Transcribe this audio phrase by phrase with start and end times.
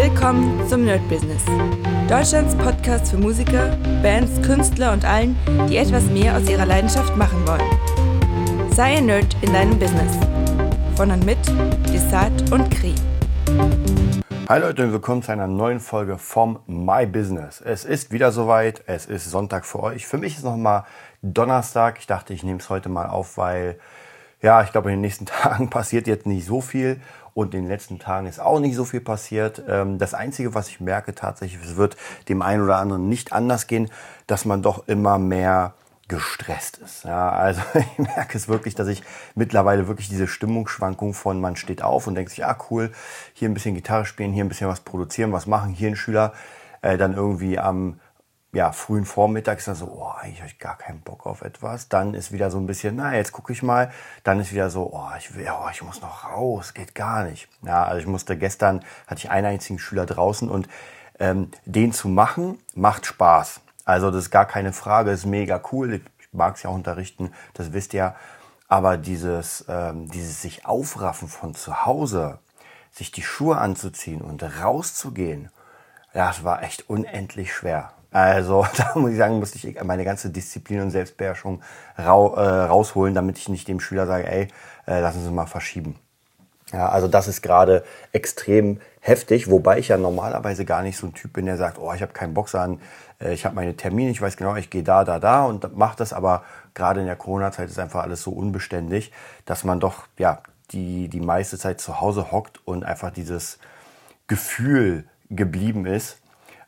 [0.00, 1.42] Willkommen zum Nerd Business.
[2.08, 5.36] Deutschlands Podcast für Musiker, Bands, Künstler und allen,
[5.68, 8.70] die etwas mehr aus ihrer Leidenschaft machen wollen.
[8.70, 10.16] Sei ein Nerd in deinem Business.
[10.94, 11.38] Von und mit
[11.92, 12.94] Desart und Kri.
[14.48, 17.60] Hi Leute und willkommen zu einer neuen Folge vom My Business.
[17.60, 20.06] Es ist wieder soweit, es ist Sonntag für euch.
[20.06, 20.86] Für mich ist noch mal
[21.22, 21.98] Donnerstag.
[21.98, 23.80] Ich dachte, ich nehme es heute mal auf, weil
[24.40, 27.00] ja, ich glaube, in den nächsten Tagen passiert jetzt nicht so viel
[27.34, 29.62] und in den letzten Tagen ist auch nicht so viel passiert.
[29.68, 31.96] Ähm, das Einzige, was ich merke tatsächlich, es wird
[32.28, 33.90] dem einen oder anderen nicht anders gehen,
[34.26, 35.74] dass man doch immer mehr
[36.08, 37.04] gestresst ist.
[37.04, 39.02] Ja, also ich merke es wirklich, dass ich
[39.34, 42.90] mittlerweile wirklich diese Stimmungsschwankung von man steht auf und denkt sich, ah cool,
[43.34, 46.32] hier ein bisschen Gitarre spielen, hier ein bisschen was produzieren, was machen, hier ein Schüler,
[46.80, 48.00] äh, dann irgendwie am
[48.52, 51.88] ja, frühen Vormittag ist dann so, oh, eigentlich habe ich gar keinen Bock auf etwas.
[51.88, 53.92] Dann ist wieder so ein bisschen, na, jetzt gucke ich mal.
[54.24, 57.48] Dann ist wieder so, oh, ich will, oh, ich muss noch raus, geht gar nicht.
[57.62, 60.66] Ja, also ich musste gestern, hatte ich einen einzigen Schüler draußen und
[61.18, 63.60] ähm, den zu machen, macht Spaß.
[63.84, 65.94] Also das ist gar keine Frage, ist mega cool.
[65.94, 68.14] Ich mag es ja auch unterrichten, das wisst ihr.
[68.66, 72.38] Aber dieses, ähm, dieses sich aufraffen von zu Hause,
[72.92, 75.50] sich die Schuhe anzuziehen und rauszugehen,
[76.14, 77.92] das war echt unendlich schwer.
[78.10, 81.62] Also da muss ich sagen, musste ich meine ganze Disziplin und Selbstbeherrschung
[81.98, 84.48] rau, äh, rausholen, damit ich nicht dem Schüler sage, ey,
[84.86, 85.96] äh, lassen Sie mal verschieben.
[86.72, 91.14] Ja, also das ist gerade extrem heftig, wobei ich ja normalerweise gar nicht so ein
[91.14, 92.80] Typ bin, der sagt, oh, ich habe keinen Bock an,
[93.20, 95.96] äh, ich habe meine Termine, ich weiß genau, ich gehe da, da, da und mache
[95.96, 96.42] das, aber
[96.74, 99.12] gerade in der Corona-Zeit ist einfach alles so unbeständig,
[99.46, 103.58] dass man doch ja die, die meiste Zeit zu Hause hockt und einfach dieses
[104.26, 106.18] Gefühl geblieben ist.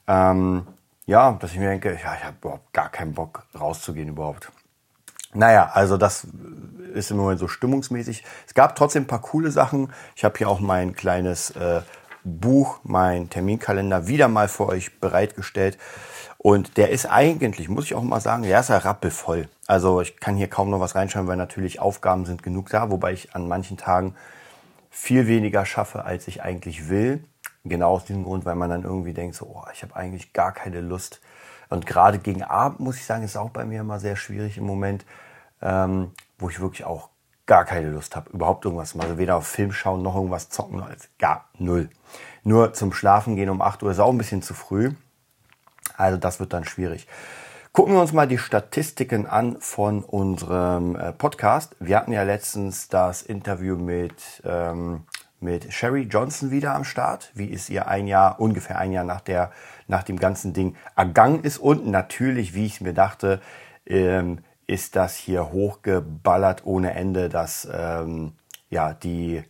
[0.08, 0.66] Ähm,
[1.10, 4.52] ja, dass ich mir denke, ja, ich habe überhaupt gar keinen Bock rauszugehen überhaupt.
[5.34, 6.28] Naja, also das
[6.94, 8.22] ist im Moment so stimmungsmäßig.
[8.46, 9.92] Es gab trotzdem ein paar coole Sachen.
[10.14, 11.82] Ich habe hier auch mein kleines äh,
[12.22, 15.78] Buch, mein Terminkalender wieder mal für euch bereitgestellt.
[16.38, 19.48] Und der ist eigentlich, muss ich auch mal sagen, der ist ja rappelvoll.
[19.66, 23.14] Also ich kann hier kaum noch was reinschreiben, weil natürlich Aufgaben sind genug da, wobei
[23.14, 24.14] ich an manchen Tagen
[24.90, 27.24] viel weniger schaffe, als ich eigentlich will.
[27.64, 30.52] Genau aus diesem Grund, weil man dann irgendwie denkt, so, oh, ich habe eigentlich gar
[30.52, 31.20] keine Lust.
[31.68, 34.64] Und gerade gegen Abend, muss ich sagen, ist auch bei mir immer sehr schwierig im
[34.64, 35.04] Moment,
[35.62, 37.10] ähm, wo ich wirklich auch
[37.46, 39.08] gar keine Lust habe, überhaupt irgendwas machen.
[39.08, 41.90] Also weder auf Film schauen noch irgendwas zocken, als gar null.
[42.44, 44.92] Nur zum Schlafen gehen um 8 Uhr ist auch ein bisschen zu früh.
[45.96, 47.06] Also das wird dann schwierig.
[47.72, 51.76] Gucken wir uns mal die Statistiken an von unserem äh, Podcast.
[51.78, 55.04] Wir hatten ja letztens das Interview mit ähm,
[55.40, 59.20] mit Sherry Johnson wieder am Start, wie es ihr ein Jahr, ungefähr ein Jahr nach,
[59.20, 59.50] der,
[59.88, 61.58] nach dem ganzen Ding ergangen ist.
[61.58, 63.40] Und natürlich, wie ich mir dachte,
[63.86, 68.32] ähm, ist das hier hochgeballert ohne Ende, dass ähm,
[68.68, 69.42] ja, die,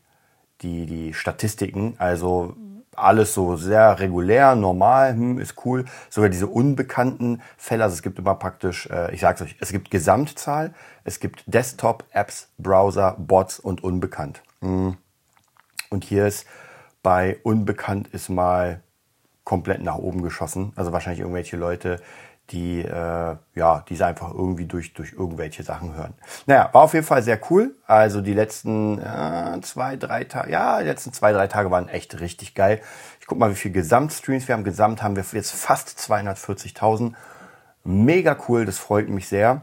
[0.63, 2.57] die, die Statistiken, also
[2.97, 5.85] alles so sehr regulär, normal, hm, ist cool.
[6.09, 9.91] Sogar diese unbekannten Fälle, also es gibt immer praktisch, äh, ich sag's euch, es gibt
[9.91, 10.75] Gesamtzahl,
[11.05, 14.43] es gibt Desktop, Apps, Browser, Bots und unbekannt.
[14.61, 14.97] Hm.
[15.91, 16.47] Und hier ist
[17.03, 18.81] bei Unbekannt ist mal
[19.43, 20.73] komplett nach oben geschossen.
[20.77, 22.01] Also wahrscheinlich irgendwelche Leute,
[22.51, 26.15] die äh, ja, diese einfach irgendwie durch, durch irgendwelche Sachen hören.
[26.47, 27.75] Naja, war auf jeden Fall sehr cool.
[27.87, 32.21] Also die letzten äh, zwei, drei Tage, ja, die letzten zwei, drei Tage waren echt
[32.21, 32.81] richtig geil.
[33.21, 34.65] Ich guck mal, wie viel Gesamtstreams wir haben.
[34.65, 37.15] Gesamt haben wir jetzt fast 240.000.
[37.83, 39.63] Mega cool, das freut mich sehr.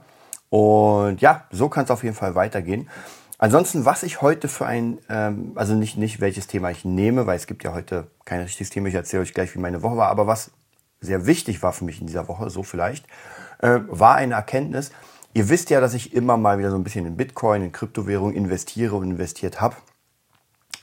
[0.49, 2.89] Und ja, so kann es auf jeden Fall weitergehen.
[3.39, 7.37] Ansonsten, was ich heute für ein, ähm, also nicht, nicht welches Thema ich nehme, weil
[7.37, 10.09] es gibt ja heute kein richtiges Thema, ich erzähle euch gleich, wie meine Woche war,
[10.09, 10.51] aber was
[11.01, 13.05] sehr wichtig war für mich in dieser Woche, so vielleicht,
[13.59, 14.91] äh, war eine Erkenntnis.
[15.35, 18.33] Ihr wisst ja, dass ich immer mal wieder so ein bisschen in Bitcoin, in Kryptowährung
[18.33, 19.75] investiere und investiert habe.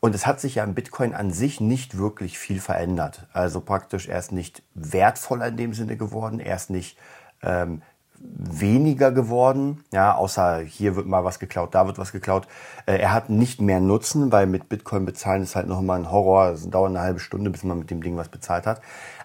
[0.00, 3.28] Und es hat sich ja im Bitcoin an sich nicht wirklich viel verändert.
[3.32, 6.98] Also praktisch erst nicht wertvoller in dem Sinne geworden, erst nicht
[7.42, 7.82] ähm,
[8.22, 9.84] weniger geworden.
[9.92, 12.46] Ja, außer hier wird mal was geklaut, da wird was geklaut.
[12.86, 16.10] Äh, er hat nicht mehr Nutzen, weil mit Bitcoin bezahlen ist halt noch mal ein
[16.10, 16.50] Horror.
[16.50, 18.80] Es dauert eine halbe Stunde, bis man mit dem Ding was bezahlt hat.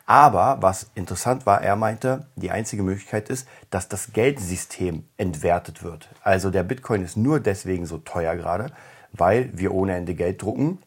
[0.06, 6.10] Aber was interessant war, er meinte, die einzige Möglichkeit ist, dass das Geldsystem entwertet wird.
[6.24, 8.72] Also der Bitcoin ist nur deswegen so teuer gerade,
[9.12, 10.80] weil wir ohne Ende Geld drucken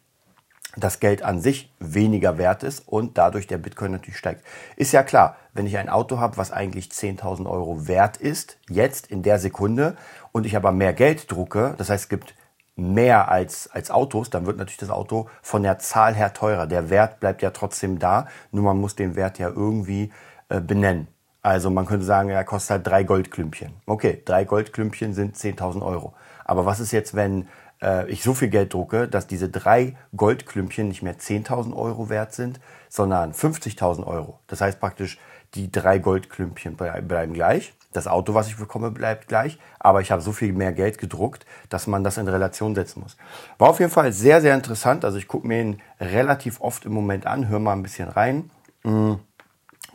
[0.77, 4.45] das Geld an sich weniger wert ist und dadurch der Bitcoin natürlich steigt.
[4.77, 9.09] Ist ja klar, wenn ich ein Auto habe, was eigentlich 10.000 Euro wert ist, jetzt
[9.09, 9.97] in der Sekunde,
[10.33, 12.35] und ich aber mehr Geld drucke, das heißt es gibt
[12.77, 16.67] mehr als, als Autos, dann wird natürlich das Auto von der Zahl her teurer.
[16.67, 20.13] Der Wert bleibt ja trotzdem da, nur man muss den Wert ja irgendwie
[20.49, 21.09] äh, benennen.
[21.43, 23.73] Also man könnte sagen, er kostet halt drei Goldklümpchen.
[23.87, 26.15] Okay, drei Goldklümpchen sind 10.000 Euro.
[26.45, 27.49] Aber was ist jetzt, wenn
[27.83, 32.33] äh, ich so viel Geld drucke, dass diese drei Goldklümpchen nicht mehr 10.000 Euro wert
[32.33, 34.39] sind, sondern 50.000 Euro.
[34.47, 35.19] Das heißt praktisch,
[35.55, 37.75] die drei Goldklümpchen bleiben gleich.
[37.93, 39.59] Das Auto, was ich bekomme, bleibt gleich.
[39.81, 43.17] Aber ich habe so viel mehr Geld gedruckt, dass man das in Relation setzen muss.
[43.59, 45.05] War auf jeden Fall sehr, sehr interessant.
[45.05, 48.51] Also ich gucke mir ihn relativ oft im Moment an, höre mal ein bisschen rein.
[48.85, 49.19] Mhm.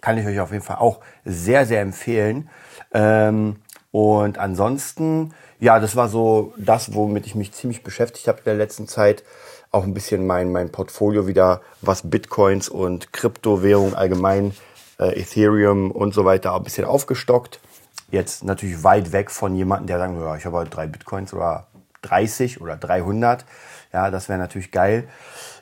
[0.02, 2.50] Kann ich euch auf jeden Fall auch sehr, sehr empfehlen.
[2.94, 3.62] Ähm,
[3.95, 8.56] und ansonsten ja, das war so das, womit ich mich ziemlich beschäftigt habe in der
[8.56, 9.24] letzten Zeit.
[9.71, 14.53] Auch ein bisschen mein, mein Portfolio wieder, was Bitcoins und Kryptowährung allgemein,
[15.00, 17.59] äh, Ethereum und so weiter, ein bisschen aufgestockt.
[18.12, 21.68] Jetzt natürlich weit weg von jemandem, der sagt, ja, ich habe halt drei Bitcoins oder
[22.03, 23.45] 30 oder 300.
[23.91, 25.07] Ja, das wäre natürlich geil.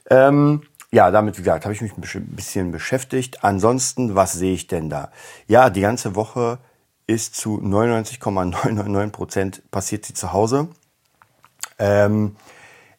[0.10, 2.02] Ähm, ja, damit, wie gesagt, habe ich mich ein
[2.36, 3.44] bisschen beschäftigt.
[3.44, 5.12] Ansonsten, was sehe ich denn da?
[5.48, 6.60] Ja, die ganze Woche
[7.08, 10.68] ist zu 99,999 Prozent passiert sie zu Hause.
[11.80, 12.36] Ähm,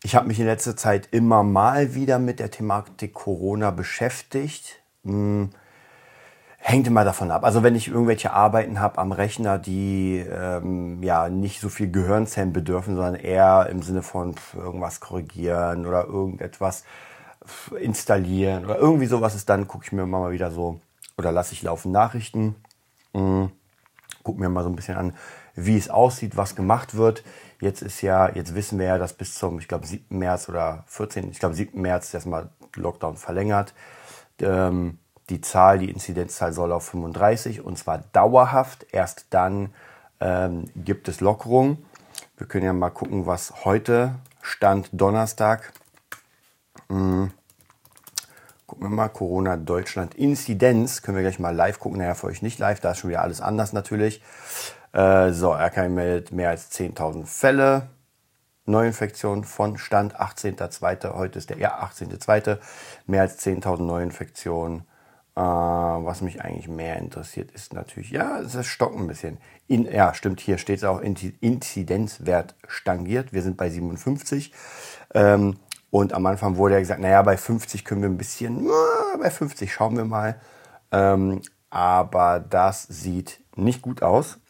[0.02, 4.82] ich habe mich in letzter Zeit immer mal wieder mit der Thematik Corona beschäftigt.
[5.04, 5.50] Hm,
[6.58, 7.44] hängt immer davon ab.
[7.44, 12.52] Also wenn ich irgendwelche Arbeiten habe am Rechner, die ähm, ja nicht so viel Gehirnzellen
[12.52, 16.84] bedürfen, sondern eher im Sinne von irgendwas korrigieren oder irgendetwas
[17.78, 20.80] installieren oder irgendwie sowas ist, dann gucke ich mir immer mal wieder so
[21.18, 22.56] oder lasse ich laufen Nachrichten.
[23.12, 23.50] Hm
[24.24, 25.14] gucken wir mal so ein bisschen an,
[25.54, 27.22] wie es aussieht, was gemacht wird.
[27.60, 30.18] Jetzt ist ja, jetzt wissen wir ja, dass bis zum, ich glaube, 7.
[30.18, 31.80] März oder 14., ich glaube, 7.
[31.80, 33.72] März erstmal Lockdown verlängert.
[34.40, 34.98] Ähm,
[35.30, 38.86] die Zahl, die Inzidenzzahl soll auf 35 und zwar dauerhaft.
[38.90, 39.72] Erst dann
[40.20, 41.78] ähm, gibt es Lockerung.
[42.36, 45.72] Wir können ja mal gucken, was heute Stand Donnerstag.
[46.88, 47.30] Mhm.
[48.74, 51.02] Gucken wir mal, Corona Deutschland Inzidenz.
[51.02, 51.98] Können wir gleich mal live gucken.
[51.98, 54.20] Naja, für euch nicht live, da ist schon wieder alles anders natürlich.
[54.92, 57.86] Äh, so, RKI meldet mehr als 10.000 Fälle.
[58.64, 61.14] Neuinfektionen von Stand 18.02.
[61.14, 62.58] Heute ist der ja, 18.02.
[63.06, 64.80] Mehr als 10.000 Neuinfektionen.
[65.36, 69.38] Äh, was mich eigentlich mehr interessiert, ist natürlich, ja, es stockt ein bisschen.
[69.68, 73.32] In, ja, stimmt, hier steht es auch, Inzidenzwert stangiert.
[73.32, 74.52] Wir sind bei 57.
[75.14, 75.58] Ähm,
[75.94, 78.68] und am Anfang wurde ja gesagt, naja, bei 50 können wir ein bisschen,
[79.22, 80.40] bei 50 schauen wir mal.
[80.90, 84.40] Ähm, aber das sieht nicht gut aus.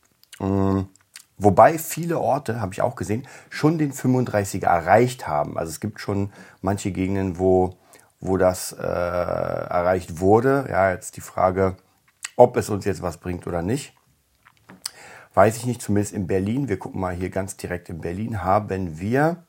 [0.40, 0.88] Ähm,
[1.36, 5.58] wobei viele Orte, habe ich auch gesehen, schon den 35er erreicht haben.
[5.58, 6.32] Also es gibt schon
[6.62, 7.76] manche Gegenden, wo,
[8.20, 10.66] wo das äh, erreicht wurde.
[10.70, 11.76] Ja, jetzt die Frage,
[12.36, 13.94] ob es uns jetzt was bringt oder nicht.
[15.34, 16.70] Weiß ich nicht, zumindest in Berlin.
[16.70, 19.44] Wir gucken mal hier ganz direkt in Berlin, haben wir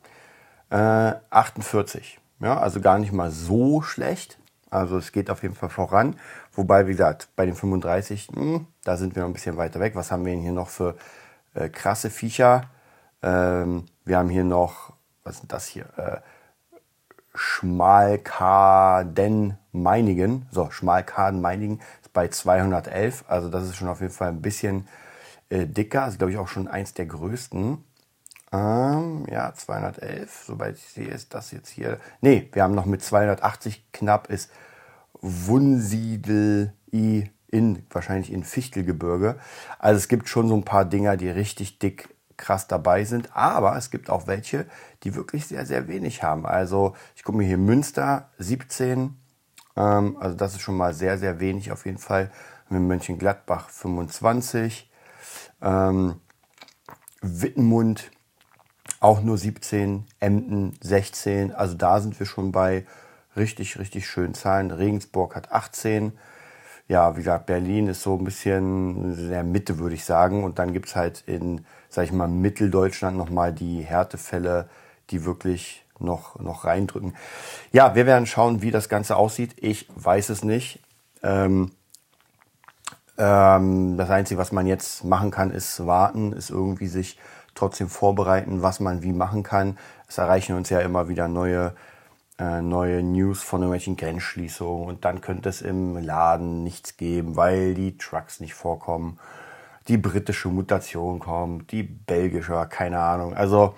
[0.69, 2.19] äh, 48.
[2.39, 4.37] Ja, also gar nicht mal so schlecht.
[4.69, 6.17] Also es geht auf jeden Fall voran.
[6.53, 9.79] Wobei, wie gesagt, bei den 35, mh, hm, da sind wir noch ein bisschen weiter
[9.79, 9.95] weg.
[9.95, 10.95] Was haben wir denn hier noch für
[11.53, 12.69] äh, krasse Viecher?
[13.21, 14.93] Ähm, wir haben hier noch,
[15.23, 15.85] was ist das hier?
[15.97, 16.17] Äh,
[17.35, 18.77] Schmalkaden
[19.71, 20.47] Meiningen.
[20.51, 23.25] So, Schmalkaden Meiningen ist bei 211.
[23.27, 24.87] Also das ist schon auf jeden Fall ein bisschen
[25.49, 26.07] äh, dicker.
[26.07, 27.83] Ist, glaube ich, auch schon eins der größten.
[28.51, 31.99] Ähm, ja, 211, soweit ich sehe, ist das jetzt hier.
[32.21, 34.51] Nee, wir haben noch mit 280 knapp ist
[35.21, 39.37] Wunsiedel I in, wahrscheinlich in Fichtelgebirge.
[39.79, 43.77] Also es gibt schon so ein paar Dinger, die richtig dick krass dabei sind, aber
[43.77, 44.65] es gibt auch welche,
[45.03, 46.45] die wirklich sehr, sehr wenig haben.
[46.45, 49.15] Also ich gucke mir hier Münster 17,
[49.77, 52.31] ähm, also das ist schon mal sehr, sehr wenig auf jeden Fall.
[52.69, 54.91] Mit Mönchengladbach 25,
[55.61, 56.15] ähm,
[57.21, 58.11] Wittenmund
[58.99, 62.85] auch nur 17, Emden 16, also da sind wir schon bei
[63.35, 64.71] richtig, richtig schönen Zahlen.
[64.71, 66.13] Regensburg hat 18,
[66.87, 70.43] ja, wie gesagt, Berlin ist so ein bisschen in der Mitte, würde ich sagen.
[70.43, 74.69] Und dann gibt es halt in, sag ich mal, Mitteldeutschland nochmal die Härtefälle,
[75.09, 77.15] die wirklich noch, noch reindrücken.
[77.71, 79.55] Ja, wir werden schauen, wie das Ganze aussieht.
[79.57, 80.79] Ich weiß es nicht.
[81.23, 81.71] Ähm,
[83.17, 87.17] ähm, das Einzige, was man jetzt machen kann, ist warten, ist irgendwie sich
[87.55, 89.77] trotzdem vorbereiten, was man wie machen kann.
[90.07, 91.73] Es erreichen uns ja immer wieder neue
[92.37, 97.73] äh, neue News von irgendwelchen Grenzschließungen und dann könnte es im Laden nichts geben, weil
[97.73, 99.19] die Trucks nicht vorkommen,
[99.87, 103.33] die britische Mutation kommt, die belgische, keine Ahnung.
[103.33, 103.75] Also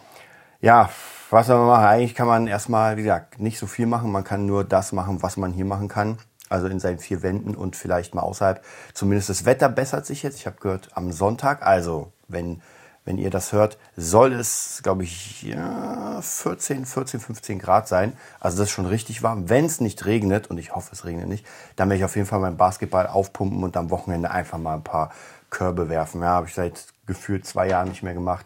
[0.62, 0.90] ja,
[1.30, 1.86] was soll man machen?
[1.86, 4.12] Eigentlich kann man erstmal, wie gesagt, nicht so viel machen.
[4.12, 6.18] Man kann nur das machen, was man hier machen kann.
[6.50, 8.64] Also in seinen vier Wänden und vielleicht mal außerhalb.
[8.94, 10.40] Zumindest das Wetter bessert sich jetzt.
[10.40, 12.62] Ich habe gehört, am Sonntag, also wenn
[13.08, 18.12] wenn ihr das hört, soll es, glaube ich, ja, 14, 14, 15 Grad sein.
[18.42, 19.48] Also das ist schon richtig warm.
[19.50, 21.46] Wenn es nicht regnet, und ich hoffe, es regnet nicht,
[21.78, 24.84] dann werde ich auf jeden Fall meinen Basketball aufpumpen und am Wochenende einfach mal ein
[24.84, 25.14] paar
[25.50, 26.22] Körbe werfen.
[26.22, 28.46] Ja, habe ich seit gefühlt zwei Jahren nicht mehr gemacht.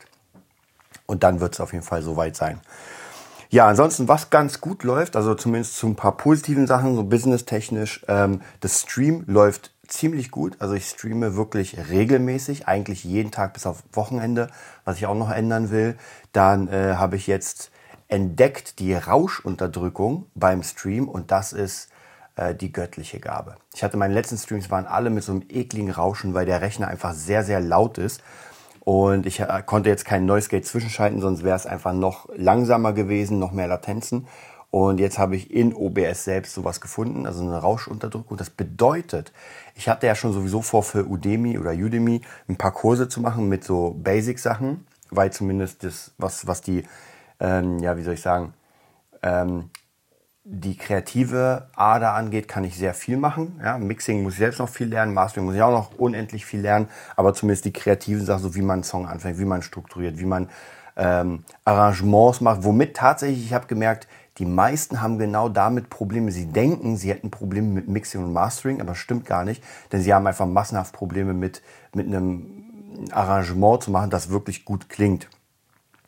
[1.08, 2.62] Und dann wird es auf jeden Fall soweit sein.
[3.50, 8.06] Ja, ansonsten, was ganz gut läuft, also zumindest zu ein paar positiven Sachen, so businesstechnisch,
[8.08, 10.56] ähm, das Stream läuft ziemlich gut.
[10.60, 14.50] Also ich streame wirklich regelmäßig, eigentlich jeden Tag bis auf Wochenende,
[14.86, 15.98] was ich auch noch ändern will.
[16.32, 17.72] Dann äh, habe ich jetzt
[18.08, 21.90] entdeckt die Rauschunterdrückung beim Stream und das ist
[22.36, 23.56] äh, die göttliche Gabe.
[23.74, 26.88] Ich hatte meine letzten Streams waren alle mit so einem ekligen Rauschen, weil der Rechner
[26.88, 28.22] einfach sehr, sehr laut ist.
[28.82, 32.94] Und ich äh, konnte jetzt kein Noise Gate zwischenschalten, sonst wäre es einfach noch langsamer
[32.94, 34.28] gewesen, noch mehr Latenzen.
[34.72, 38.38] Und jetzt habe ich in OBS selbst sowas gefunden, also eine Rauschunterdrückung.
[38.38, 39.34] Das bedeutet,
[39.76, 43.50] ich hatte ja schon sowieso vor, für Udemy oder Udemy ein paar Kurse zu machen
[43.50, 46.84] mit so Basic-Sachen, weil zumindest das, was, was die,
[47.42, 48.54] ähm, ja, wie soll ich sagen,
[49.22, 49.70] ähm,
[50.44, 53.60] die kreative Ader angeht, kann ich sehr viel machen.
[53.62, 56.62] Ja, Mixing muss ich selbst noch viel lernen, Mastering muss ich auch noch unendlich viel
[56.62, 56.88] lernen,
[57.18, 60.26] aber zumindest die kreativen Sachen, so wie man einen Song anfängt, wie man strukturiert, wie
[60.26, 60.50] man
[60.96, 64.08] ähm, Arrangements macht, womit tatsächlich, ich habe gemerkt,
[64.38, 66.32] die meisten haben genau damit Probleme.
[66.32, 70.02] Sie denken, sie hätten Probleme mit Mixing und Mastering, aber das stimmt gar nicht, denn
[70.02, 71.62] sie haben einfach massenhaft Probleme mit,
[71.94, 72.62] mit einem
[73.12, 75.28] Arrangement zu machen, das wirklich gut klingt.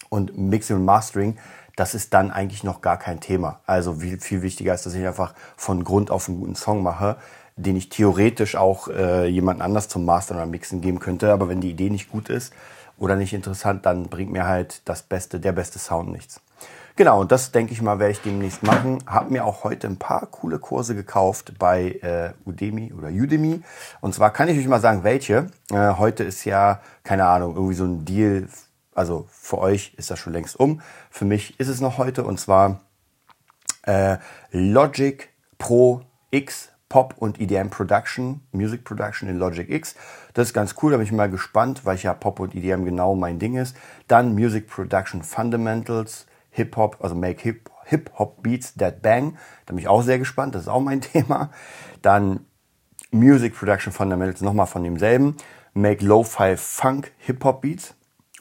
[0.10, 1.38] Und Mixing und Mastering,
[1.76, 3.60] das ist dann eigentlich noch gar kein Thema.
[3.66, 7.18] Also viel, viel wichtiger ist, dass ich einfach von Grund auf einen guten Song mache,
[7.56, 11.32] den ich theoretisch auch äh, jemand anders zum Mastern oder Mixen geben könnte.
[11.32, 12.54] Aber wenn die Idee nicht gut ist
[12.98, 16.42] oder nicht interessant, dann bringt mir halt das beste, der beste Sound nichts.
[16.96, 19.04] Genau, und das denke ich mal, werde ich demnächst machen.
[19.08, 23.64] Hab mir auch heute ein paar coole Kurse gekauft bei äh, Udemy oder Udemy.
[24.00, 25.48] Und zwar kann ich euch mal sagen, welche.
[25.72, 28.48] Äh, heute ist ja, keine Ahnung, irgendwie so ein Deal.
[28.94, 30.82] Also für euch ist das schon längst um.
[31.10, 32.24] Für mich ist es noch heute.
[32.26, 32.82] Und zwar
[33.88, 34.18] äh,
[34.52, 39.96] Logic Pro X Pop und EDM Production, Music Production in Logic X.
[40.36, 42.86] Das ist ganz cool, da bin ich mal gespannt, weil ich ja Pop und EDM
[42.86, 43.76] genau mein Ding ist.
[44.08, 49.38] Dann Music Production Fundamentals, Hip-Hop, also Make Hip, Hip-Hop Beats That Bang.
[49.66, 51.52] Da bin ich auch sehr gespannt, das ist auch mein Thema.
[52.02, 52.46] Dann
[53.12, 55.36] Music Production Fundamentals, nochmal von demselben.
[55.74, 57.96] Make Lo-Fi Funk Hip-Hop Beats.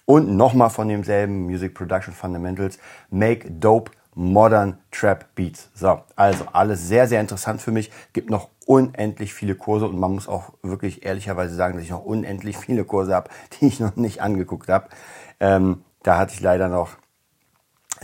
[0.04, 2.78] Und nochmal von demselben Music Production Fundamentals.
[3.10, 5.70] Make Dope Modern Trap Beats.
[5.74, 7.90] So, also alles sehr, sehr interessant für mich.
[8.12, 12.04] Gibt noch unendlich viele Kurse und man muss auch wirklich ehrlicherweise sagen, dass ich noch
[12.04, 14.88] unendlich viele Kurse habe, die ich noch nicht angeguckt habe.
[15.40, 16.96] Ähm, da hatte ich leider noch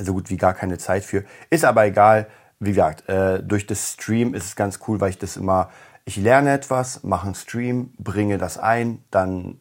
[0.04, 1.24] so gut wie gar keine Zeit für.
[1.50, 2.26] Ist aber egal.
[2.60, 5.70] Wie gesagt, äh, durch das Stream ist es ganz cool, weil ich das immer,
[6.04, 9.58] ich lerne etwas, mache einen Stream, bringe das ein, dann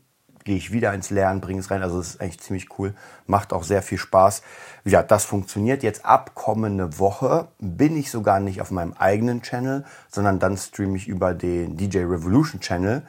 [0.48, 1.84] gehe ich wieder ins Lernen, bringe es rein.
[1.84, 4.42] Also es ist eigentlich ziemlich cool, macht auch sehr viel Spaß.
[4.84, 5.84] Wie gesagt, das funktioniert.
[5.84, 10.96] Jetzt ab kommende Woche bin ich sogar nicht auf meinem eigenen Channel, sondern dann streame
[10.96, 13.04] ich über den DJ Revolution Channel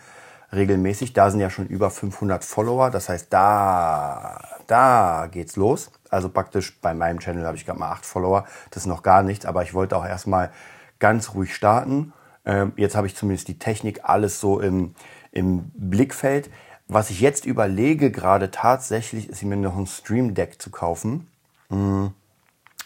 [0.52, 1.12] regelmäßig.
[1.12, 2.90] Da sind ja schon über 500 Follower.
[2.90, 5.92] Das heißt, da, da geht's los.
[6.10, 8.44] Also praktisch bei meinem Channel habe ich gerade mal acht Follower.
[8.70, 10.50] Das ist noch gar nichts, aber ich wollte auch erstmal
[10.98, 12.12] ganz ruhig starten.
[12.44, 14.94] Ähm, jetzt habe ich zumindest die Technik alles so im,
[15.32, 16.50] im Blickfeld.
[16.90, 21.28] was ich jetzt überlege gerade tatsächlich, ist mir noch ein Stream Deck zu kaufen.
[21.68, 22.12] Mhm.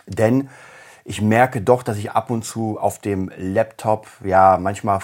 [0.06, 0.50] Denn
[1.04, 5.00] ich merke doch, dass ich ab und zu auf dem Laptop, ja, manchmal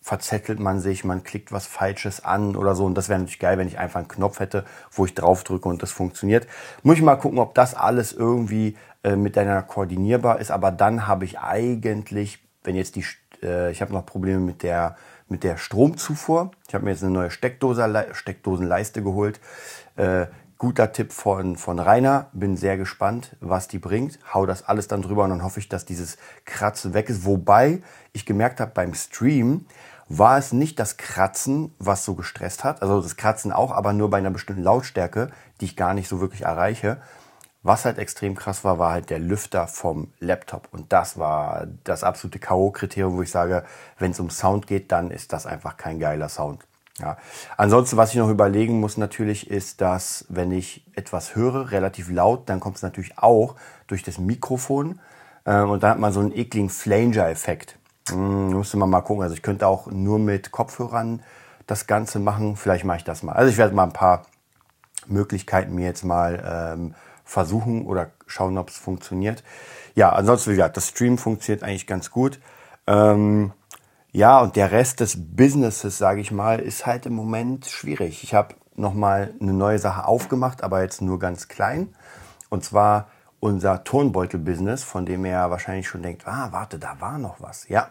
[0.00, 2.84] verzettelt man sich, man klickt was Falsches an oder so.
[2.84, 5.68] Und das wäre natürlich geil, wenn ich einfach einen Knopf hätte, wo ich drauf drücke
[5.68, 6.46] und das funktioniert.
[6.82, 10.50] Muss ich mal gucken, ob das alles irgendwie äh, miteinander koordinierbar ist.
[10.50, 13.04] Aber dann habe ich eigentlich, wenn jetzt die,
[13.42, 14.96] äh, ich habe noch Probleme mit der,
[15.28, 16.50] mit der Stromzufuhr.
[16.68, 19.40] Ich habe mir jetzt eine neue Steckdose, Steckdosenleiste geholt.
[19.96, 20.26] Äh,
[20.58, 22.28] guter Tipp von, von Rainer.
[22.32, 24.18] Bin sehr gespannt, was die bringt.
[24.32, 27.24] Hau das alles dann drüber und dann hoffe ich, dass dieses Kratzen weg ist.
[27.24, 27.82] Wobei
[28.12, 29.66] ich gemerkt habe beim Stream,
[30.08, 32.82] war es nicht das Kratzen, was so gestresst hat.
[32.82, 36.20] Also das Kratzen auch, aber nur bei einer bestimmten Lautstärke, die ich gar nicht so
[36.20, 36.98] wirklich erreiche.
[37.62, 40.68] Was halt extrem krass war, war halt der Lüfter vom Laptop.
[40.70, 43.64] Und das war das absolute K.O.-Kriterium, wo ich sage,
[43.98, 46.64] wenn es um Sound geht, dann ist das einfach kein geiler Sound.
[46.98, 47.18] Ja.
[47.56, 52.48] Ansonsten, was ich noch überlegen muss natürlich, ist, dass wenn ich etwas höre, relativ laut,
[52.48, 55.00] dann kommt es natürlich auch durch das Mikrofon.
[55.44, 57.78] Ähm, und dann hat man so einen ekligen Flanger-Effekt.
[58.08, 59.22] Hm, müsste man mal gucken.
[59.22, 61.22] Also ich könnte auch nur mit Kopfhörern
[61.66, 62.56] das Ganze machen.
[62.56, 63.32] Vielleicht mache ich das mal.
[63.32, 64.22] Also ich werde mal ein paar
[65.06, 69.42] Möglichkeiten mir jetzt mal ähm, versuchen oder schauen, ob es funktioniert.
[69.94, 72.40] Ja, ansonsten, wie gesagt, das Stream funktioniert eigentlich ganz gut.
[72.86, 73.52] Ähm,
[74.16, 78.24] ja, und der Rest des Businesses, sage ich mal, ist halt im Moment schwierig.
[78.24, 81.94] Ich habe nochmal eine neue Sache aufgemacht, aber jetzt nur ganz klein.
[82.48, 83.08] Und zwar
[83.40, 87.68] unser Turnbeutel-Business, von dem er wahrscheinlich schon denkt, ah, warte, da war noch was.
[87.68, 87.90] Ja,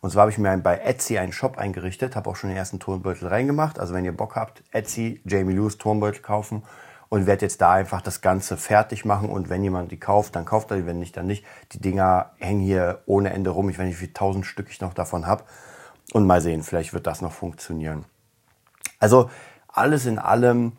[0.00, 2.80] und zwar habe ich mir bei Etsy einen Shop eingerichtet, habe auch schon den ersten
[2.80, 3.78] Turnbeutel reingemacht.
[3.78, 6.62] Also wenn ihr Bock habt, Etsy, Jamie Lewis Turnbeutel kaufen
[7.08, 9.28] und werde jetzt da einfach das Ganze fertig machen.
[9.28, 11.44] Und wenn jemand die kauft, dann kauft er die, wenn nicht, dann nicht.
[11.72, 13.68] Die Dinger hängen hier ohne Ende rum.
[13.68, 15.44] Ich weiß nicht, wie tausend Stück ich noch davon habe.
[16.12, 18.04] Und mal sehen, vielleicht wird das noch funktionieren.
[18.98, 19.30] Also
[19.68, 20.72] alles in allem,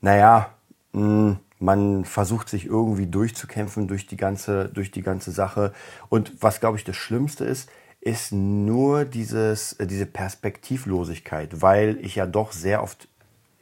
[0.00, 0.50] naja,
[0.92, 5.72] hm, man versucht sich irgendwie durchzukämpfen durch die ganze, durch die ganze Sache.
[6.08, 7.68] Und was, glaube ich, das Schlimmste ist,
[8.00, 13.08] ist nur dieses, äh, diese Perspektivlosigkeit, weil ich ja doch sehr oft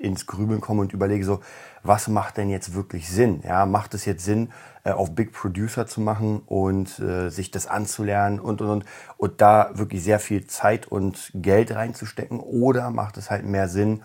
[0.02, 1.40] ins Grübeln komme und überlege so,
[1.84, 3.42] was macht denn jetzt wirklich Sinn?
[3.46, 4.52] Ja, macht es jetzt Sinn,
[4.84, 8.84] äh, auf Big Producer zu machen und äh, sich das anzulernen und, und, und,
[9.16, 12.40] und da wirklich sehr viel Zeit und Geld reinzustecken?
[12.40, 14.02] Oder macht es halt mehr Sinn,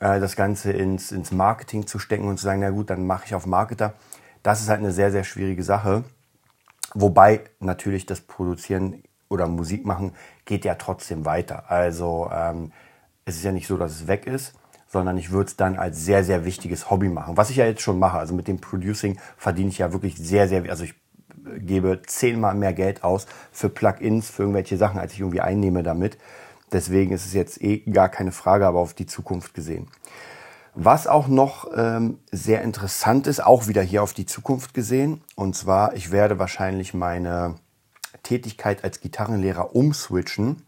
[0.00, 3.26] äh, das Ganze ins, ins Marketing zu stecken und zu sagen, na gut, dann mache
[3.26, 3.94] ich auf Marketer.
[4.42, 6.04] Das ist halt eine sehr, sehr schwierige Sache.
[6.94, 10.14] Wobei natürlich das Produzieren oder Musik machen
[10.46, 11.70] geht ja trotzdem weiter.
[11.70, 12.72] Also ähm,
[13.24, 14.57] es ist ja nicht so, dass es weg ist
[14.88, 17.36] sondern ich würde es dann als sehr, sehr wichtiges Hobby machen.
[17.36, 18.18] Was ich ja jetzt schon mache.
[18.18, 20.94] Also mit dem Producing verdiene ich ja wirklich sehr, sehr, also ich
[21.58, 26.18] gebe zehnmal mehr Geld aus für Plugins, für irgendwelche Sachen, als ich irgendwie einnehme damit.
[26.72, 29.88] Deswegen ist es jetzt eh gar keine Frage, aber auf die Zukunft gesehen.
[30.74, 35.56] Was auch noch ähm, sehr interessant ist, auch wieder hier auf die Zukunft gesehen, und
[35.56, 37.56] zwar, ich werde wahrscheinlich meine
[38.22, 40.62] Tätigkeit als Gitarrenlehrer umswitchen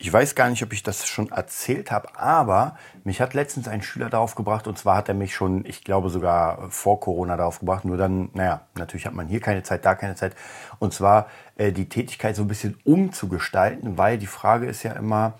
[0.00, 3.82] ich weiß gar nicht, ob ich das schon erzählt habe, aber mich hat letztens ein
[3.82, 7.60] Schüler darauf gebracht und zwar hat er mich schon, ich glaube sogar vor Corona darauf
[7.60, 7.84] gebracht.
[7.84, 10.34] Nur dann, naja, natürlich hat man hier keine Zeit, da keine Zeit.
[10.78, 15.34] Und zwar äh, die Tätigkeit so ein bisschen umzugestalten, weil die Frage ist ja immer,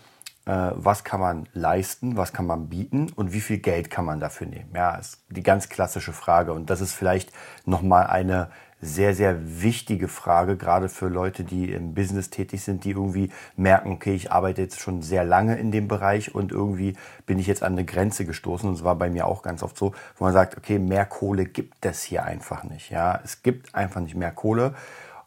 [0.44, 4.20] äh, was kann man leisten, was kann man bieten und wie viel Geld kann man
[4.20, 4.72] dafür nehmen?
[4.74, 7.32] Ja, ist die ganz klassische Frage und das ist vielleicht
[7.64, 12.90] nochmal eine sehr, sehr wichtige Frage, gerade für Leute, die im Business tätig sind, die
[12.90, 16.94] irgendwie merken, okay, ich arbeite jetzt schon sehr lange in dem Bereich und irgendwie
[17.26, 18.68] bin ich jetzt an eine Grenze gestoßen.
[18.68, 21.44] Und es war bei mir auch ganz oft so, wo man sagt, okay, mehr Kohle
[21.44, 22.90] gibt es hier einfach nicht.
[22.90, 24.74] Ja, es gibt einfach nicht mehr Kohle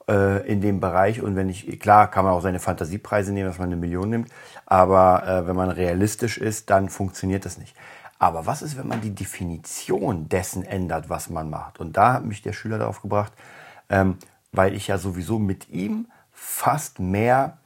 [0.08, 1.22] äh, in dem Bereich.
[1.22, 4.30] Und wenn ich, klar, kann man auch seine Fantasiepreise nehmen, dass man eine Million nimmt.
[4.66, 7.76] Aber äh, wenn man realistisch ist, dann funktioniert das nicht.
[8.24, 11.82] Aber was ist, wenn man die Definition dessen ändert, was man macht?
[11.82, 13.34] Und da hat mich der Schüler darauf gebracht,
[13.90, 14.18] ähm,
[14.54, 17.58] weil ich ja sowieso mit ihm fast mehr,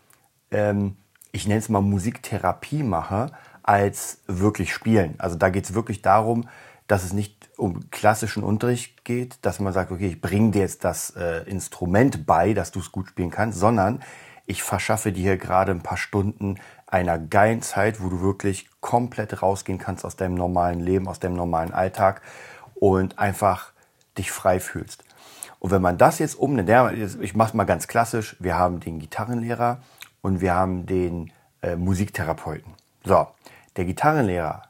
[0.49, 0.97] ähm,
[1.31, 3.29] ich nenne es mal Musiktherapie mache,
[3.61, 5.13] als wirklich spielen.
[5.19, 6.49] Also da geht es wirklich darum,
[6.87, 10.83] dass es nicht um klassischen Unterricht geht, dass man sagt, okay, ich bringe dir jetzt
[10.83, 14.01] das äh, Instrument bei, dass du es gut spielen kannst, sondern
[14.47, 16.57] ich verschaffe dir hier gerade ein paar Stunden
[16.87, 21.35] einer geilen Zeit, wo du wirklich komplett rausgehen kannst aus deinem normalen Leben, aus deinem
[21.35, 22.21] normalen Alltag
[22.73, 23.71] und einfach
[24.17, 25.03] dich frei fühlst.
[25.59, 26.69] Und wenn man das jetzt umnimmt,
[27.21, 29.79] ich mache es mal ganz klassisch, wir haben den Gitarrenlehrer
[30.21, 31.31] und wir haben den
[31.61, 32.73] äh, Musiktherapeuten.
[33.03, 33.27] So,
[33.75, 34.63] der Gitarrenlehrer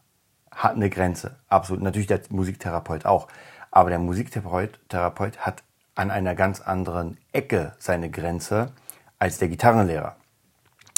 [0.51, 3.27] hat eine Grenze, absolut, natürlich der Musiktherapeut auch,
[3.69, 5.61] aber der Musiktherapeut Therapeut hat
[5.93, 8.71] an einer ganz anderen Ecke seine Grenze
[9.19, 10.15] als der Gitarrenlehrer.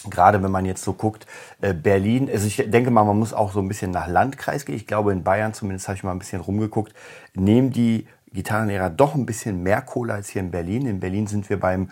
[0.10, 1.26] Gerade wenn man jetzt so guckt,
[1.62, 4.76] äh, Berlin, also ich denke mal, man muss auch so ein bisschen nach Landkreis gehen.
[4.76, 6.94] Ich glaube, in Bayern zumindest habe ich mal ein bisschen rumgeguckt,
[7.34, 10.86] nehmen die Gitarrenlehrer doch ein bisschen mehr Kohle als hier in Berlin.
[10.86, 11.90] In Berlin sind wir beim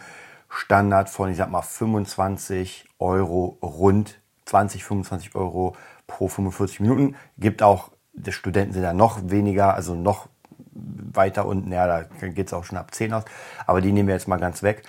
[0.49, 7.15] Standard von, ich sag mal, 25 Euro rund, 20, 25 Euro pro 45 Minuten.
[7.37, 10.29] Gibt auch, die Studenten sind ja noch weniger, also noch
[10.71, 13.23] weiter unten, ja, da geht es auch schon ab 10 aus.
[13.65, 14.83] Aber die nehmen wir jetzt mal ganz weg.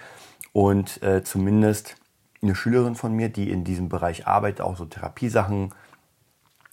[0.52, 1.96] Und äh, zumindest
[2.42, 5.74] eine Schülerin von mir, die in diesem Bereich arbeitet, auch so Therapiesachen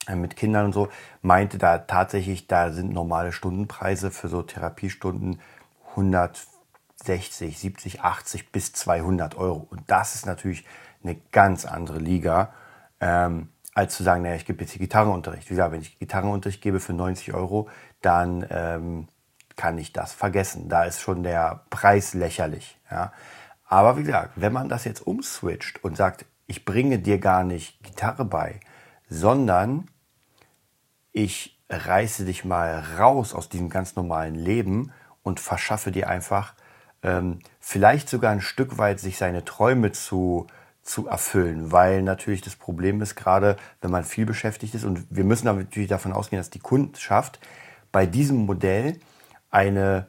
[0.07, 0.89] äh, mit Kindern und so,
[1.21, 5.39] meinte da tatsächlich, da sind normale Stundenpreise für so Therapiestunden
[5.91, 9.67] 160, 70, 80 bis 200 Euro.
[9.69, 10.65] Und das ist natürlich
[11.03, 12.53] eine ganz andere Liga,
[12.99, 15.49] ähm, als zu sagen, naja, ich gebe jetzt hier Gitarrenunterricht.
[15.49, 17.67] Wie gesagt, wenn ich Gitarrenunterricht gebe für 90 Euro,
[18.01, 19.07] dann ähm,
[19.55, 20.69] kann ich das vergessen.
[20.69, 22.77] Da ist schon der Preis lächerlich.
[22.89, 23.11] Ja.
[23.65, 27.81] Aber wie gesagt, wenn man das jetzt umswitcht und sagt, ich bringe dir gar nicht
[27.83, 28.59] Gitarre bei,
[29.09, 29.89] sondern
[31.11, 34.91] ich reiße dich mal raus aus diesem ganz normalen Leben
[35.23, 36.53] und verschaffe dir einfach
[37.01, 40.47] ähm, vielleicht sogar ein Stück weit sich seine Träume zu,
[40.83, 45.23] zu erfüllen, weil natürlich das Problem ist, gerade wenn man viel beschäftigt ist und wir
[45.23, 47.39] müssen natürlich davon ausgehen, dass die Kundschaft
[47.91, 48.99] bei diesem Modell
[49.49, 50.07] eine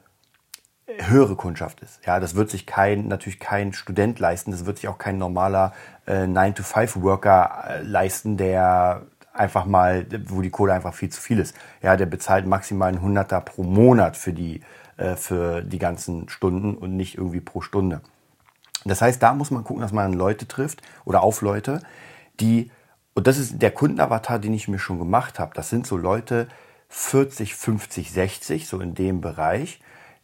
[0.87, 1.99] höhere Kundschaft ist.
[2.05, 5.73] Ja, das wird sich kein, natürlich kein Student leisten, das wird sich auch kein normaler
[6.05, 11.55] äh, 9-to-5-Worker äh, leisten, der einfach mal, wo die Kohle einfach viel zu viel ist.
[11.81, 14.61] Ja, der bezahlt maximal einen Hunderter pro Monat für die,
[14.97, 18.01] äh, für die ganzen Stunden und nicht irgendwie pro Stunde.
[18.85, 21.81] Das heißt, da muss man gucken, dass man Leute trifft oder auf Leute,
[22.39, 22.71] die,
[23.13, 25.51] und das ist der Kundenavatar, den ich mir schon gemacht habe.
[25.53, 26.47] Das sind so Leute
[26.89, 29.81] 40, 50, 60, so in dem Bereich,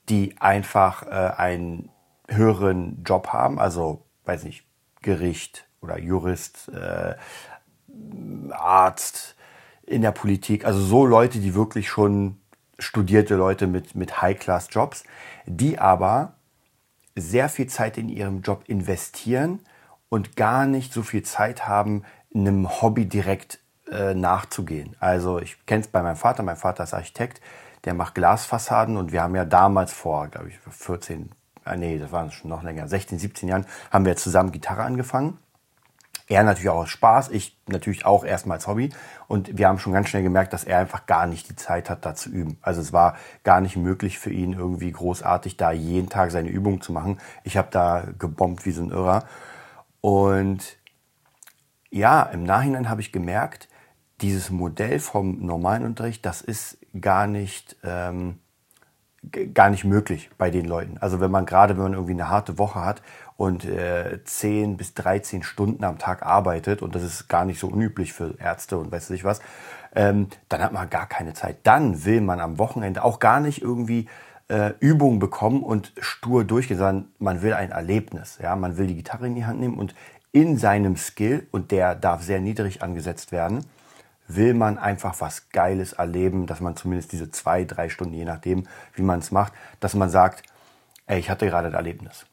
[0.09, 1.89] die einfach äh, einen
[2.27, 4.65] höheren Job haben, also, weiß nicht,
[5.01, 7.15] Gericht oder Jurist, äh,
[8.51, 9.35] Arzt,
[9.85, 12.39] in der Politik, also so Leute, die wirklich schon
[12.79, 15.03] studierte Leute mit, mit High-Class-Jobs,
[15.45, 16.33] die aber
[17.15, 19.59] sehr viel Zeit in ihrem Job investieren
[20.09, 23.59] und gar nicht so viel Zeit haben, einem Hobby direkt
[23.91, 24.95] äh, nachzugehen.
[24.99, 27.41] Also ich kenne es bei meinem Vater, mein Vater ist Architekt,
[27.85, 31.31] der macht Glasfassaden und wir haben ja damals vor, glaube ich, 14,
[31.65, 35.37] äh, nee, das war schon noch länger, 16, 17 Jahren, haben wir zusammen Gitarre angefangen
[36.27, 38.89] er natürlich auch aus Spaß, ich natürlich auch erstmal als Hobby.
[39.27, 42.05] Und wir haben schon ganz schnell gemerkt, dass er einfach gar nicht die Zeit hat,
[42.05, 42.57] da zu üben.
[42.61, 46.81] Also es war gar nicht möglich für ihn irgendwie großartig da jeden Tag seine Übungen
[46.81, 47.19] zu machen.
[47.43, 49.25] Ich habe da gebombt wie so ein Irrer.
[50.01, 50.77] Und
[51.89, 53.67] ja, im Nachhinein habe ich gemerkt,
[54.21, 58.39] dieses Modell vom normalen Unterricht, das ist gar nicht, ähm,
[59.53, 60.97] gar nicht möglich bei den Leuten.
[60.99, 63.01] Also wenn man gerade, wenn man irgendwie eine harte Woche hat
[63.37, 67.67] und äh, 10 bis 13 Stunden am Tag arbeitet, und das ist gar nicht so
[67.67, 69.41] unüblich für Ärzte und weiß nicht was,
[69.95, 71.57] ähm, dann hat man gar keine Zeit.
[71.63, 74.07] Dann will man am Wochenende auch gar nicht irgendwie
[74.49, 78.39] äh, Übungen bekommen und stur durchgehen, sondern man will ein Erlebnis.
[78.41, 78.55] Ja?
[78.55, 79.95] Man will die Gitarre in die Hand nehmen und
[80.31, 83.65] in seinem Skill, und der darf sehr niedrig angesetzt werden,
[84.35, 88.67] will man einfach was Geiles erleben, dass man zumindest diese zwei, drei Stunden, je nachdem,
[88.93, 90.43] wie man es macht, dass man sagt,
[91.05, 92.25] ey, ich hatte gerade ein Erlebnis.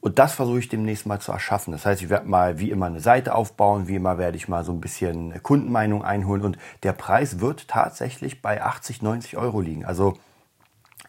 [0.00, 1.72] Und das versuche ich demnächst mal zu erschaffen.
[1.72, 4.64] Das heißt, ich werde mal wie immer eine Seite aufbauen, wie immer werde ich mal
[4.64, 9.84] so ein bisschen Kundenmeinung einholen und der Preis wird tatsächlich bei 80, 90 Euro liegen.
[9.84, 10.16] Also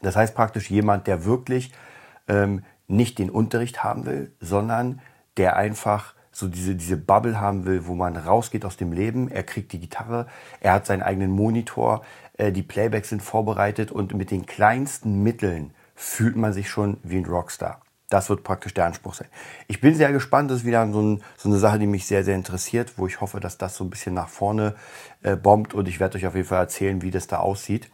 [0.01, 1.71] das heißt praktisch jemand, der wirklich
[2.27, 5.01] ähm, nicht den Unterricht haben will, sondern
[5.37, 9.29] der einfach so diese, diese Bubble haben will, wo man rausgeht aus dem Leben.
[9.29, 10.27] Er kriegt die Gitarre,
[10.61, 12.03] er hat seinen eigenen Monitor,
[12.37, 17.17] äh, die Playbacks sind vorbereitet und mit den kleinsten Mitteln fühlt man sich schon wie
[17.17, 17.81] ein Rockstar.
[18.09, 19.27] Das wird praktisch der Anspruch sein.
[19.67, 20.49] Ich bin sehr gespannt.
[20.49, 23.21] Das ist wieder so, ein, so, eine Sache, die mich sehr, sehr interessiert, wo ich
[23.21, 24.75] hoffe, dass das so ein bisschen nach vorne
[25.21, 25.75] äh, bombt.
[25.75, 27.91] Und ich werde euch auf jeden Fall erzählen, wie das da aussieht.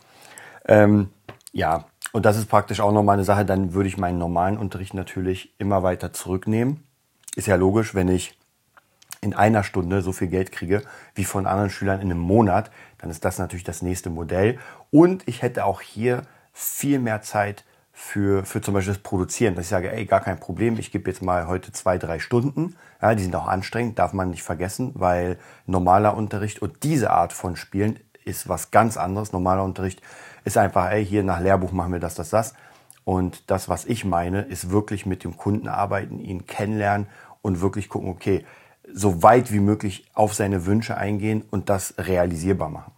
[0.68, 1.10] Ähm,
[1.52, 3.44] ja, und das ist praktisch auch nochmal eine Sache.
[3.44, 6.85] Dann würde ich meinen normalen Unterricht natürlich immer weiter zurücknehmen.
[7.36, 8.38] Ist ja logisch, wenn ich
[9.22, 10.84] in einer Stunde so viel Geld kriege
[11.16, 14.60] wie von anderen Schülern in einem Monat, dann ist das natürlich das nächste Modell.
[14.92, 19.66] Und ich hätte auch hier viel mehr Zeit für, für zum Beispiel das Produzieren, dass
[19.66, 22.76] ich sage, ey, gar kein Problem, ich gebe jetzt mal heute zwei, drei Stunden.
[23.02, 27.34] Ja, die sind auch anstrengend, darf man nicht vergessen, weil normaler Unterricht und diese Art
[27.34, 29.32] von Spielen ist was ganz anderes.
[29.32, 30.02] Normaler Unterricht
[30.44, 32.54] ist einfach, ey, hier nach Lehrbuch machen wir das, das, das.
[33.06, 37.08] Und das, was ich meine, ist wirklich mit dem Kunden arbeiten, ihn kennenlernen
[37.46, 38.44] und wirklich gucken, okay,
[38.92, 42.92] so weit wie möglich auf seine Wünsche eingehen und das realisierbar machen.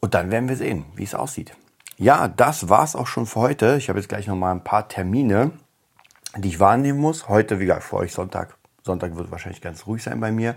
[0.00, 1.56] Und dann werden wir sehen, wie es aussieht.
[1.96, 3.76] Ja, das war's auch schon für heute.
[3.76, 5.52] Ich habe jetzt gleich noch mal ein paar Termine,
[6.36, 7.28] die ich wahrnehmen muss.
[7.28, 10.56] Heute, wie gesagt, für euch Sonntag Sonntag wird wahrscheinlich ganz ruhig sein bei mir.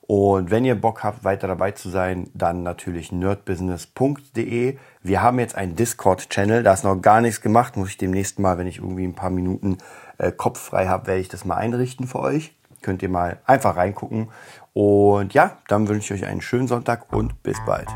[0.00, 4.78] Und wenn ihr Bock habt, weiter dabei zu sein, dann natürlich nerdbusiness.de.
[5.02, 7.76] Wir haben jetzt einen Discord-Channel, da ist noch gar nichts gemacht.
[7.76, 9.78] Muss ich demnächst mal, wenn ich irgendwie ein paar Minuten
[10.18, 12.54] äh, Kopf frei habe, werde ich das mal einrichten für euch.
[12.82, 14.28] Könnt ihr mal einfach reingucken.
[14.72, 17.88] Und ja, dann wünsche ich euch einen schönen Sonntag und bis bald.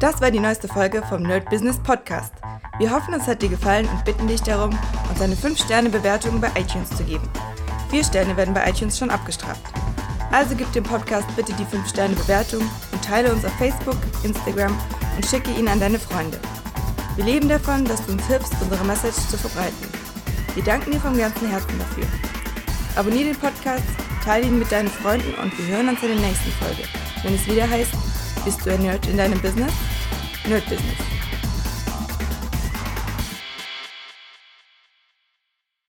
[0.00, 2.32] Das war die neueste Folge vom Nerd Business Podcast.
[2.78, 4.76] Wir hoffen, es hat dir gefallen und bitten dich darum,
[5.08, 7.28] uns eine 5-Sterne-Bewertung bei iTunes zu geben.
[7.90, 9.62] Vier Sterne werden bei iTunes schon abgestraft.
[10.32, 14.76] Also gib dem Podcast bitte die 5-Sterne-Bewertung und teile uns auf Facebook, Instagram
[15.14, 16.40] und schicke ihn an deine Freunde.
[17.14, 20.03] Wir leben davon, dass du uns hilfst, unsere Message zu verbreiten.
[20.54, 22.04] Wir danken dir vom ganzen Herzen dafür.
[22.94, 23.82] Abonnier den Podcast,
[24.24, 26.84] teile ihn mit deinen Freunden und wir hören uns in der nächsten Folge,
[27.24, 27.92] wenn es wieder heißt,
[28.44, 29.72] bist du ein Nerd in deinem Business?
[30.48, 31.23] Nerd Business.